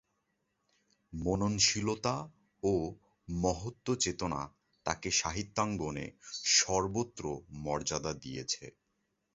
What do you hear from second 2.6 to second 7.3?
ও মহত্ত্বচেতনা তাঁকে সাহিত্যাঙ্গনে স্বতন্ত্র